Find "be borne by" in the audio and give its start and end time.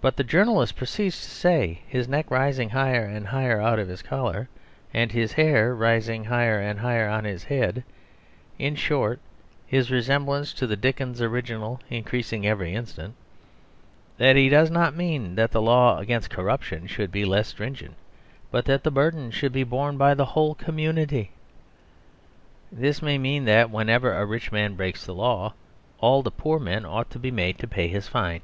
19.52-20.14